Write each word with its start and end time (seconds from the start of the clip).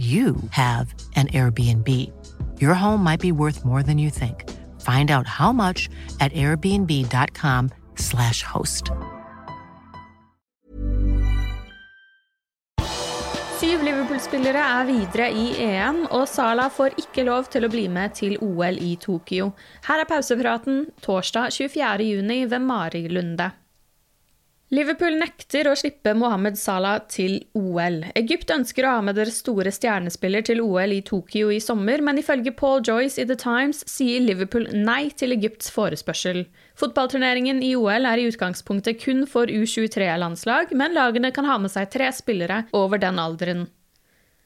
you 0.00 0.34
have 0.50 0.92
an 1.14 1.28
Airbnb. 1.28 2.10
Your 2.58 2.74
home 2.74 3.04
might 3.04 3.20
be 3.20 3.32
worth 3.32 3.66
more 3.66 3.82
than 3.82 3.98
you 3.98 4.08
think. 4.08 4.48
Find 4.80 5.10
out 5.10 5.26
how 5.26 5.52
much 5.52 5.90
at 6.20 6.32
airbnb.com/slash 6.32 8.42
host. 8.42 8.90
Syv 13.60 13.82
Liverpool-spillere 13.84 14.56
er 14.56 14.86
videre 14.88 15.26
i 15.36 15.52
EM, 15.60 16.06
og 16.10 16.28
Salah 16.28 16.70
får 16.72 16.94
ikke 16.96 17.26
lov 17.28 17.44
til 17.52 17.66
å 17.66 17.68
bli 17.68 17.88
med 17.92 18.14
til 18.16 18.38
OL 18.40 18.78
i 18.80 18.96
Tokyo. 18.96 19.52
Her 19.84 20.00
er 20.00 20.08
pausepraten 20.08 20.86
torsdag 21.04 21.52
24.6 21.52 22.48
ved 22.48 22.64
Mari 22.64 23.04
Lunde. 23.12 23.50
Liverpool 24.70 25.16
nekter 25.18 25.66
å 25.66 25.72
slippe 25.74 26.12
Mohammed 26.14 26.54
Salah 26.54 27.00
til 27.10 27.40
OL. 27.58 28.04
Egypt 28.14 28.52
ønsker 28.54 28.86
å 28.86 28.92
ha 28.94 29.00
med 29.02 29.16
deres 29.18 29.40
store 29.42 29.72
stjernespiller 29.74 30.44
til 30.46 30.62
OL 30.62 30.94
i 30.94 31.00
Tokyo 31.02 31.48
i 31.50 31.58
sommer, 31.58 31.98
men 32.06 32.20
ifølge 32.22 32.52
Paul 32.54 32.78
Joyce 32.86 33.18
i 33.18 33.26
The 33.26 33.34
Times 33.40 33.82
sier 33.90 34.22
Liverpool 34.22 34.68
nei 34.70 35.08
til 35.10 35.34
Egypts 35.34 35.74
forespørsel. 35.74 36.44
Fotballturneringen 36.78 37.64
i 37.66 37.72
OL 37.74 38.06
er 38.12 38.22
i 38.22 38.28
utgangspunktet 38.30 39.02
kun 39.02 39.26
for 39.26 39.50
U23-landslag, 39.50 40.70
men 40.78 40.94
lagene 40.94 41.34
kan 41.34 41.50
ha 41.50 41.58
med 41.58 41.74
seg 41.74 41.90
tre 41.90 42.14
spillere 42.14 42.62
over 42.70 43.02
den 43.02 43.18
alderen. 43.18 43.66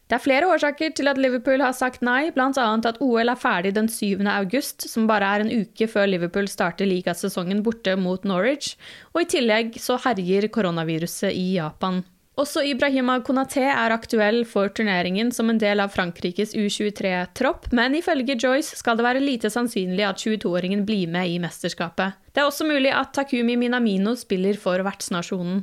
Det 0.05 0.19
er 0.19 0.21
flere 0.21 0.49
årsaker 0.53 0.93
til 0.93 1.09
at 1.09 1.17
Liverpool 1.17 1.63
har 1.65 1.73
sagt 1.73 2.03
nei, 2.05 2.29
bl.a. 2.35 2.51
at 2.53 2.99
OL 3.01 3.33
er 3.33 3.41
ferdig 3.41 3.73
den 3.73 3.89
7. 3.89 4.21
august, 4.29 4.85
som 4.91 5.07
bare 5.09 5.31
er 5.33 5.45
en 5.45 5.53
uke 5.65 5.89
før 5.89 6.11
Liverpool 6.11 6.49
starter 6.51 6.89
ligasesongen 6.91 7.63
borte 7.65 7.97
mot 7.97 8.27
Norwich, 8.29 8.75
og 9.15 9.23
i 9.25 9.31
tillegg 9.37 9.79
så 9.81 9.97
herjer 10.05 10.51
koronaviruset 10.53 11.33
i 11.33 11.55
Japan. 11.57 12.03
Også 12.35 12.65
Ibrahima 12.67 13.21
Konaté 13.23 13.63
er 13.71 13.95
aktuell 13.95 14.41
for 14.51 14.73
turneringen 14.75 15.31
som 15.33 15.53
en 15.53 15.61
del 15.63 15.79
av 15.81 15.93
Frankrikes 15.95 16.57
U23-tropp, 16.59 17.69
men 17.73 17.95
ifølge 17.95 18.35
Joyce 18.35 18.77
skal 18.77 18.99
det 18.99 19.07
være 19.07 19.23
lite 19.23 19.53
sannsynlig 19.55 20.03
at 20.05 20.19
22-åringen 20.19 20.83
blir 20.85 21.07
med 21.15 21.31
i 21.31 21.39
mesterskapet. 21.43 22.19
Det 22.35 22.43
er 22.43 22.51
også 22.51 22.67
mulig 22.67 22.91
at 22.91 23.15
Takumi 23.15 23.55
Minamino 23.57 24.17
spiller 24.19 24.59
for 24.59 24.83
vertsnasjonen. 24.83 25.63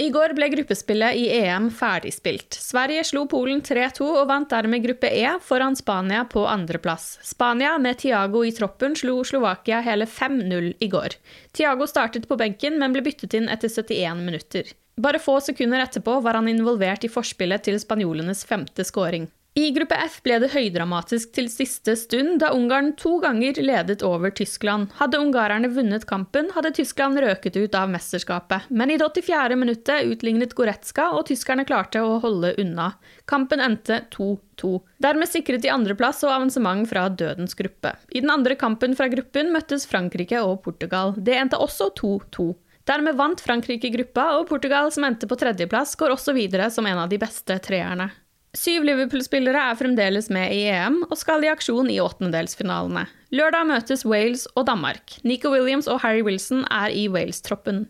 I 0.00 0.06
går 0.08 0.32
ble 0.32 0.46
gruppespillet 0.48 1.16
i 1.20 1.26
EM 1.42 1.66
ferdigspilt. 1.76 2.56
Sverige 2.56 3.02
slo 3.04 3.26
Polen 3.28 3.58
3-2 3.60 4.06
og 4.06 4.28
vant 4.30 4.48
dermed 4.48 4.80
gruppe 4.80 5.10
E 5.12 5.34
foran 5.44 5.74
Spania 5.76 6.22
på 6.24 6.46
andreplass. 6.48 7.18
Spania, 7.26 7.74
med 7.78 7.98
Tiago 8.00 8.40
i 8.48 8.52
troppen, 8.56 8.96
slo 8.96 9.18
Slovakia 9.28 9.82
hele 9.84 10.06
5-0 10.08 10.70
i 10.80 10.88
går. 10.88 11.18
Tiago 11.52 11.88
startet 11.90 12.24
på 12.30 12.38
benken, 12.40 12.78
men 12.80 12.96
ble 12.96 13.04
byttet 13.04 13.36
inn 13.36 13.50
etter 13.52 13.68
71 13.68 14.24
minutter. 14.24 14.72
Bare 14.96 15.20
få 15.20 15.36
sekunder 15.44 15.84
etterpå 15.84 16.16
var 16.24 16.40
han 16.40 16.48
involvert 16.48 17.04
i 17.04 17.12
forspillet 17.12 17.68
til 17.68 17.76
spanjolenes 17.82 18.46
femte 18.48 18.88
skåring. 18.88 19.28
I 19.58 19.72
gruppe 19.74 19.96
F 19.98 20.20
ble 20.22 20.36
det 20.38 20.52
høydramatisk 20.52 21.32
til 21.34 21.48
siste 21.50 21.96
stund, 21.98 22.36
da 22.38 22.52
Ungarn 22.54 22.92
to 22.94 23.16
ganger 23.18 23.56
ledet 23.58 24.04
over 24.06 24.30
Tyskland. 24.30 24.92
Hadde 25.00 25.18
ungarerne 25.18 25.66
vunnet 25.74 26.06
kampen, 26.06 26.52
hadde 26.54 26.70
Tyskland 26.76 27.18
røket 27.18 27.58
ut 27.58 27.74
av 27.74 27.90
mesterskapet. 27.90 28.68
Men 28.70 28.94
i 28.94 28.98
det 29.00 29.08
84. 29.10 29.58
minuttet 29.58 30.06
utlignet 30.06 30.54
Goretzka, 30.54 31.08
og 31.18 31.26
tyskerne 31.32 31.66
klarte 31.66 31.98
å 31.98 32.20
holde 32.22 32.54
unna. 32.62 32.92
Kampen 33.26 33.58
endte 33.66 34.04
2-2. 34.14 34.72
Dermed 35.02 35.32
sikret 35.32 35.66
de 35.66 35.74
andreplass 35.74 36.22
og 36.22 36.36
avansement 36.36 36.86
fra 36.86 37.08
dødens 37.10 37.58
gruppe. 37.58 37.96
I 38.14 38.22
den 38.22 38.30
andre 38.30 38.54
kampen 38.54 38.94
fra 38.94 39.10
gruppen 39.10 39.50
møttes 39.50 39.90
Frankrike 39.90 40.46
og 40.46 40.60
Portugal. 40.62 41.16
Det 41.18 41.34
endte 41.42 41.58
også 41.58 41.90
2-2. 41.98 42.52
Dermed 42.86 43.18
vant 43.18 43.42
Frankrike 43.42 43.90
gruppa, 43.98 44.30
og 44.38 44.46
Portugal, 44.46 44.94
som 44.94 45.10
endte 45.10 45.26
på 45.26 45.42
tredjeplass, 45.42 45.98
går 45.98 46.14
også 46.14 46.38
videre 46.38 46.70
som 46.70 46.86
en 46.86 47.02
av 47.02 47.10
de 47.10 47.18
beste 47.18 47.58
treerne. 47.66 48.12
Syv 48.50 48.82
Liverpool-spillere 48.82 49.60
er 49.70 49.76
fremdeles 49.78 50.26
med 50.34 50.50
i 50.50 50.64
EM 50.72 51.04
og 51.06 51.14
skal 51.20 51.44
i 51.46 51.50
aksjon 51.52 51.86
i 51.92 52.00
åttendedelsfinalene. 52.02 53.04
Lørdag 53.30 53.68
møtes 53.68 54.02
Wales 54.02 54.48
og 54.58 54.64
Danmark. 54.66 55.14
Nico 55.22 55.52
Williams 55.52 55.86
og 55.86 56.00
Harry 56.02 56.24
Wilson 56.26 56.64
er 56.66 56.90
i 56.90 57.04
Wales-troppen. 57.06 57.84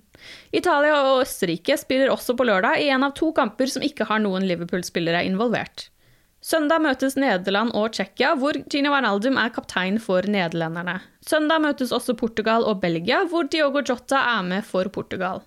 Italia 0.52 0.98
og 1.00 1.22
Østerrike 1.22 1.78
spiller 1.80 2.12
også 2.12 2.36
på 2.36 2.44
lørdag 2.44 2.82
i 2.82 2.90
en 2.92 3.06
av 3.08 3.14
to 3.16 3.30
kamper 3.32 3.72
som 3.72 3.86
ikke 3.86 4.04
har 4.10 4.20
noen 4.20 4.44
Liverpool-spillere 4.50 5.24
involvert. 5.24 5.86
Søndag 6.44 6.84
møtes 6.84 7.16
Nederland 7.20 7.72
og 7.76 7.94
Tsjekkia, 7.96 8.34
hvor 8.36 8.56
Gino 8.72 8.92
Wijnaldum 8.92 9.40
er 9.40 9.52
kaptein 9.56 9.96
for 10.00 10.28
nederlenderne. 10.28 10.98
Søndag 11.24 11.64
møtes 11.64 11.92
også 11.92 12.16
Portugal 12.20 12.68
og 12.68 12.82
Belgia, 12.84 13.22
hvor 13.32 13.48
Diogo 13.48 13.80
Jota 13.80 14.20
er 14.36 14.44
med 14.44 14.68
for 14.68 14.92
Portugal. 14.92 15.40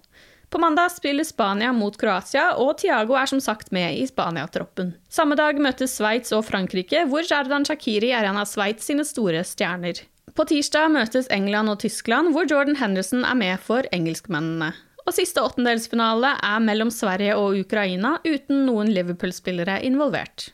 På 0.53 0.59
mandag 0.59 0.91
spiller 0.91 1.23
Spania 1.23 1.71
mot 1.73 1.95
Kroatia, 1.97 2.51
og 2.61 2.75
Tiago 2.77 3.15
er 3.17 3.25
som 3.25 3.39
sagt 3.41 3.71
med 3.73 3.95
i 3.97 4.03
Spania-troppen. 4.05 4.91
Samme 5.09 5.33
dag 5.33 5.57
møtes 5.57 5.95
Sveits 5.97 6.29
og 6.37 6.43
Frankrike, 6.45 7.07
hvor 7.09 7.25
Jardan 7.25 7.65
Shakiri 7.65 8.11
er 8.13 8.27
en 8.29 8.37
av 8.37 8.45
Sveits 8.45 8.85
sine 8.85 9.01
store 9.01 9.41
stjerner. 9.49 10.03
På 10.37 10.45
tirsdag 10.45 10.93
møtes 10.93 11.31
England 11.33 11.73
og 11.73 11.81
Tyskland, 11.81 12.35
hvor 12.35 12.45
Jordan 12.45 12.77
Henderson 12.77 13.25
er 13.25 13.39
med 13.39 13.65
for 13.65 13.89
engelskmennene. 13.97 14.69
Og 15.07 15.17
siste 15.17 15.41
åttendelsfinale 15.41 16.35
er 16.45 16.61
mellom 16.61 16.93
Sverige 16.93 17.33
og 17.33 17.57
Ukraina, 17.57 18.19
uten 18.21 18.67
noen 18.69 18.93
Liverpool-spillere 18.93 19.81
involvert. 19.89 20.51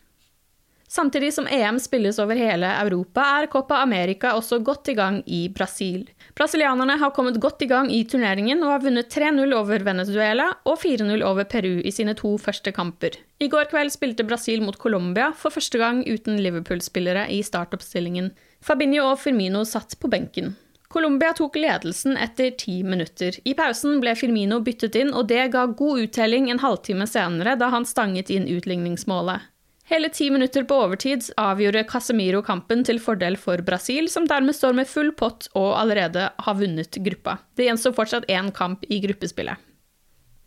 Samtidig 0.89 1.33
som 1.33 1.47
EM 1.47 1.77
spilles 1.79 2.17
over 2.19 2.35
hele 2.35 2.69
Europa, 2.81 3.21
er 3.21 3.45
Copa 3.47 3.77
America 3.83 4.31
også 4.33 4.57
godt 4.65 4.89
i 4.89 4.95
gang 4.97 5.19
i 5.29 5.43
Brasil. 5.53 6.07
Brasilianerne 6.33 6.95
har 6.97 7.11
kommet 7.13 7.37
godt 7.37 7.61
i 7.61 7.67
gang 7.69 7.91
i 7.93 7.99
turneringen 8.09 8.63
og 8.63 8.71
har 8.73 8.81
vunnet 8.81 9.11
3-0 9.13 9.53
over 9.53 9.85
Venezuela 9.85 10.47
og 10.65 10.79
4-0 10.81 11.21
over 11.27 11.45
Peru 11.51 11.75
i 11.85 11.93
sine 11.93 12.15
to 12.17 12.31
første 12.41 12.73
kamper. 12.73 13.19
I 13.37 13.51
går 13.53 13.69
kveld 13.69 13.93
spilte 13.93 14.25
Brasil 14.25 14.65
mot 14.65 14.79
Colombia 14.81 15.29
for 15.37 15.53
første 15.53 15.77
gang 15.77 16.01
uten 16.09 16.41
Liverpool-spillere 16.41 17.27
i 17.37 17.43
startoppstillingen. 17.45 18.31
Fabinho 18.65 19.11
og 19.11 19.21
Firmino 19.21 19.61
satt 19.69 19.93
på 20.01 20.09
benken. 20.09 20.55
Colombia 20.89 21.35
tok 21.37 21.61
ledelsen 21.61 22.17
etter 22.17 22.49
ti 22.57 22.79
minutter. 22.81 23.37
I 23.45 23.53
pausen 23.53 24.01
ble 24.01 24.17
Firmino 24.17 24.57
byttet 24.65 24.97
inn, 24.97 25.13
og 25.13 25.29
det 25.29 25.51
ga 25.53 25.67
god 25.69 26.07
uttelling 26.07 26.49
en 26.49 26.65
halvtime 26.65 27.05
senere, 27.05 27.53
da 27.61 27.69
han 27.69 27.85
stanget 27.85 28.33
inn 28.33 28.49
utligningsmålet. 28.49 29.45
Hele 29.89 30.09
ti 30.09 30.27
minutter 30.29 30.63
på 30.69 30.75
overtid 30.83 31.23
avgjorde 31.41 31.81
Casemiro 31.89 32.43
kampen 32.45 32.83
til 32.85 32.99
fordel 33.01 33.39
for 33.41 33.63
Brasil, 33.65 34.05
som 34.05 34.27
dermed 34.29 34.53
står 34.53 34.75
med 34.77 34.85
full 34.87 35.09
pott 35.17 35.47
og 35.57 35.71
allerede 35.79 36.27
har 36.29 36.57
vunnet 36.59 36.99
gruppa. 37.01 37.39
Det 37.57 37.65
gjenstår 37.65 37.95
fortsatt 37.97 38.29
én 38.29 38.51
kamp 38.53 38.85
i 38.85 38.99
gruppespillet. 39.01 39.57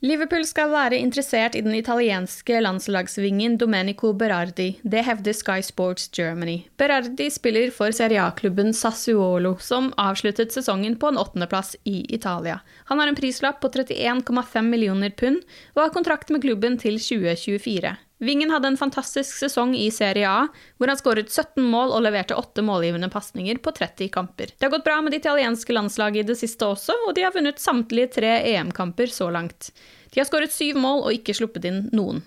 Liverpool 0.03 0.43
skal 0.47 0.71
være 0.71 0.99
interessert 0.99 1.55
i 1.59 1.63
den 1.63 1.75
italienske 1.79 2.61
landslagsvingen 2.63 3.57
Domenico 3.59 4.13
Berardi. 4.19 4.77
Det 4.83 5.03
hevder 5.07 5.35
Sky 5.35 5.59
Sports 5.63 6.09
Germany. 6.15 6.65
Berardi 6.79 7.29
spiller 7.31 7.71
for 7.75 7.95
Serie 7.95 8.23
A-klubben 8.23 8.71
Sassuolo, 8.75 9.57
som 9.63 9.91
avsluttet 9.99 10.55
sesongen 10.55 10.95
på 10.99 11.11
en 11.11 11.19
åttendeplass 11.23 11.75
i 11.83 12.03
Italia. 12.15 12.61
Han 12.91 13.03
har 13.03 13.11
en 13.11 13.19
prislapp 13.19 13.59
på 13.63 13.71
31,5 13.75 14.71
millioner 14.71 15.11
pund 15.11 15.43
og 15.75 15.85
har 15.85 15.95
kontrakt 15.95 16.31
med 16.31 16.43
klubben 16.47 16.79
til 16.83 16.99
2024. 16.99 17.95
Vingen 18.23 18.53
hadde 18.55 18.69
en 18.71 18.77
fantastisk 18.79 19.35
sesong 19.35 19.73
i 19.75 19.89
Serie 19.91 20.29
A, 20.31 20.45
hvor 20.79 20.87
han 20.87 20.99
skåret 20.99 21.33
17 21.33 21.65
mål 21.67 21.91
og 21.97 22.05
leverte 22.05 22.37
8 22.39 22.63
målgivende 22.63 23.09
pasninger 23.11 23.59
på 23.59 23.73
30 23.75 24.13
kamper. 24.15 24.53
Det 24.55 24.69
har 24.69 24.71
gått 24.71 24.85
bra 24.87 25.01
med 25.03 25.11
det 25.11 25.25
italienske 25.25 25.75
landslaget 25.75 26.23
i 26.23 26.29
det 26.31 26.37
siste 26.39 26.69
også, 26.71 26.95
og 27.09 27.17
de 27.17 27.25
har 27.27 27.35
vunnet 27.35 27.59
samtlige 27.59 28.13
tre 28.21 28.37
EM-kamper 28.53 29.11
så 29.11 29.27
langt. 29.35 29.73
De 30.15 30.23
har 30.23 30.31
skåret 30.31 30.55
syv 30.55 30.79
mål 30.79 31.03
og 31.09 31.19
ikke 31.19 31.35
sluppet 31.35 31.67
inn 31.67 31.89
noen. 31.91 32.23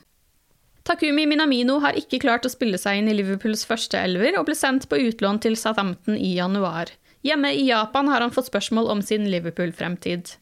Takumi 0.85 1.23
Minamino 1.31 1.79
har 1.81 1.95
ikke 1.97 2.19
klart 2.21 2.43
å 2.45 2.51
spille 2.51 2.77
seg 2.77 2.99
inn 2.99 3.07
i 3.09 3.15
Liverpools 3.15 3.63
første 3.65 3.97
elver, 3.97 4.35
og 4.35 4.49
ble 4.49 4.59
sendt 4.59 4.89
på 4.91 4.99
utlån 4.99 5.39
til 5.47 5.55
Southampton 5.57 6.19
i 6.19 6.35
januar. 6.35 6.91
Hjemme 7.25 7.55
i 7.55 7.69
Japan 7.71 8.11
har 8.11 8.21
han 8.21 8.35
fått 8.35 8.51
spørsmål 8.51 8.91
om 8.91 8.99
sin 9.01 9.31
Liverpool-fremtid. 9.31 10.35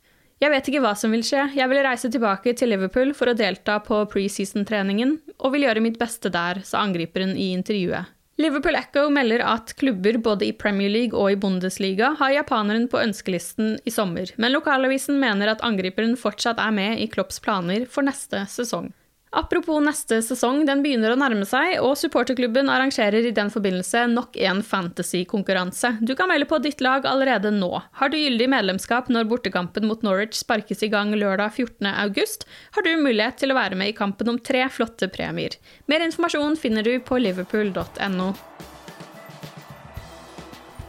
Jeg 0.43 0.51
vet 0.51 0.65
ikke 0.67 0.81
hva 0.83 0.89
som 0.99 1.13
vil 1.15 1.21
skje, 1.23 1.45
jeg 1.55 1.71
vil 1.71 1.79
reise 1.85 2.09
tilbake 2.11 2.51
til 2.59 2.73
Liverpool 2.73 3.13
for 3.15 3.31
å 3.31 3.35
delta 3.37 3.77
på 3.85 4.01
preseason-treningen, 4.11 5.13
og 5.39 5.53
vil 5.53 5.63
gjøre 5.63 5.83
mitt 5.85 5.95
beste 6.01 6.27
der, 6.33 6.59
sa 6.67 6.81
angriperen 6.83 7.31
i 7.39 7.53
intervjuet. 7.55 8.09
Liverpool 8.41 8.75
Echo 8.75 9.05
melder 9.13 9.43
at 9.45 9.71
klubber 9.79 10.17
både 10.25 10.49
i 10.49 10.55
Premier 10.57 10.91
League 10.91 11.15
og 11.15 11.31
i 11.31 11.37
Bundesliga 11.39 12.09
har 12.19 12.33
japaneren 12.33 12.89
på 12.91 12.99
ønskelisten 12.99 13.77
i 13.87 13.93
sommer, 13.93 14.33
men 14.35 14.51
lokalavisen 14.51 15.21
mener 15.21 15.53
at 15.53 15.63
angriperen 15.63 16.17
fortsatt 16.19 16.59
er 16.59 16.75
med 16.75 16.99
i 16.99 17.07
Klopps 17.13 17.39
planer 17.45 17.87
for 17.87 18.03
neste 18.03 18.43
sesong. 18.51 18.91
Apropos 19.33 19.79
neste 19.81 20.19
sesong, 20.21 20.59
den 20.67 20.83
begynner 20.85 21.15
å 21.15 21.17
nærme 21.17 21.45
seg, 21.49 21.79
og 21.81 21.95
supporterklubben 21.97 22.67
arrangerer 22.69 23.25
i 23.25 23.31
den 23.33 23.49
forbindelse 23.49 24.03
nok 24.11 24.37
en 24.37 24.61
fantasy-konkurranse. 24.61 25.95
Du 26.05 26.13
kan 26.19 26.29
melde 26.29 26.45
på 26.51 26.59
ditt 26.61 26.83
lag 26.85 27.07
allerede 27.09 27.49
nå. 27.55 27.71
Har 27.97 28.13
du 28.13 28.19
gyldig 28.19 28.51
medlemskap 28.53 29.09
når 29.09 29.25
bortekampen 29.31 29.89
mot 29.89 30.05
Norwich 30.05 30.37
sparkes 30.37 30.85
i 30.85 30.91
gang 30.93 31.15
lørdag 31.17 31.57
14.8, 31.57 32.45
har 32.77 32.85
du 32.85 32.91
mulighet 33.01 33.41
til 33.41 33.55
å 33.55 33.57
være 33.57 33.81
med 33.81 33.89
i 33.89 33.97
kampen 33.97 34.29
om 34.35 34.37
tre 34.37 34.67
flotte 34.69 35.09
premier. 35.09 35.57
Mer 35.89 36.05
informasjon 36.05 36.59
finner 36.61 36.85
du 36.85 36.93
på 37.01 37.17
liverpool.no. 37.25 38.29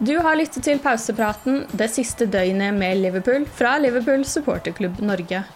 Du 0.05 0.17
har 0.21 0.37
lyttet 0.37 0.67
til 0.69 0.85
pausepraten 0.85 1.63
det 1.73 1.89
siste 1.97 2.29
døgnet 2.29 2.77
med 2.77 3.01
Liverpool 3.01 3.49
fra 3.49 3.79
Liverpool 3.81 4.29
supporterklubb 4.29 5.01
Norge. 5.01 5.47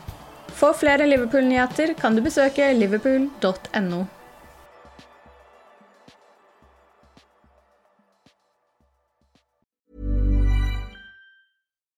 For 0.58 0.75
flere 0.75 1.06
Liverpool-nyheter 1.06 1.94
kan 2.00 2.16
du 2.16 2.22
besøke 2.22 2.72
liverpool.no. 2.75 4.06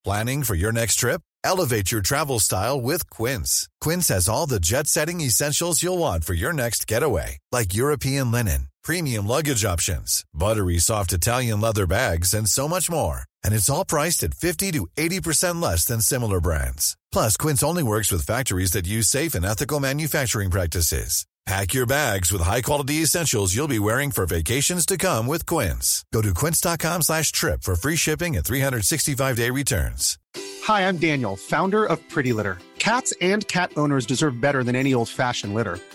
Planning 0.04 0.44
for 0.44 0.54
your 0.54 0.72
next 0.72 0.96
trip? 0.96 1.22
Elevate 1.44 1.90
your 1.92 2.02
travel 2.02 2.38
style 2.38 2.80
with 2.80 3.08
Quince. 3.10 3.68
Quince 3.80 4.08
has 4.08 4.28
all 4.28 4.46
the 4.46 4.60
jet 4.60 4.86
setting 4.86 5.20
essentials 5.20 5.82
you'll 5.82 5.98
want 5.98 6.24
for 6.24 6.34
your 6.34 6.52
next 6.52 6.86
getaway, 6.86 7.38
like 7.52 7.74
European 7.74 8.30
linen, 8.30 8.68
premium 8.82 9.26
luggage 9.26 9.64
options, 9.64 10.24
buttery 10.34 10.78
soft 10.78 11.12
Italian 11.12 11.60
leather 11.60 11.86
bags, 11.86 12.34
and 12.34 12.48
so 12.48 12.68
much 12.68 12.90
more. 12.90 13.29
And 13.44 13.54
it's 13.54 13.70
all 13.70 13.84
priced 13.84 14.22
at 14.22 14.34
50 14.34 14.72
to 14.72 14.86
80% 14.96 15.62
less 15.62 15.84
than 15.84 16.00
similar 16.00 16.40
brands. 16.40 16.96
Plus, 17.12 17.36
Quince 17.36 17.62
only 17.62 17.82
works 17.82 18.10
with 18.10 18.26
factories 18.26 18.72
that 18.72 18.86
use 18.86 19.06
safe 19.06 19.34
and 19.34 19.44
ethical 19.44 19.78
manufacturing 19.80 20.50
practices. 20.50 21.26
Pack 21.46 21.72
your 21.74 21.86
bags 21.86 22.30
with 22.30 22.42
high-quality 22.42 22.96
essentials 22.96 23.54
you'll 23.54 23.66
be 23.66 23.78
wearing 23.78 24.10
for 24.10 24.26
vacations 24.26 24.84
to 24.86 24.98
come 24.98 25.26
with 25.26 25.46
Quince. 25.46 26.04
Go 26.12 26.20
to 26.22 26.34
quince.com 26.34 27.02
slash 27.02 27.32
trip 27.32 27.62
for 27.62 27.74
free 27.74 27.96
shipping 27.96 28.36
and 28.36 28.44
365-day 28.44 29.50
returns. 29.50 30.18
Hi, 30.64 30.86
I'm 30.86 30.98
Daniel, 30.98 31.36
founder 31.36 31.86
of 31.86 32.06
Pretty 32.10 32.34
Litter. 32.34 32.58
Cats 32.78 33.14
and 33.22 33.46
cat 33.48 33.72
owners 33.76 34.04
deserve 34.06 34.40
better 34.40 34.62
than 34.62 34.76
any 34.76 34.92
old-fashioned 34.92 35.54
litter. 35.54 35.78